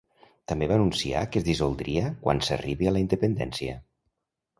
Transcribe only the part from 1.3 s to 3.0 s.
que es dissoldria quan s'arribi a